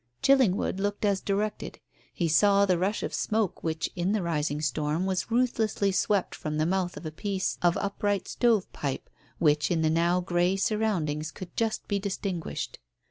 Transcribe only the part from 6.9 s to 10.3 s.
of a piece of upright stove pipe, which in the now